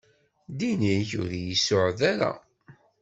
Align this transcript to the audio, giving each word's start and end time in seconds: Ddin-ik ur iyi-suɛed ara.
Ddin-ik 0.51 1.09
ur 1.21 1.31
iyi-suɛed 1.33 1.99
ara. 2.11 2.31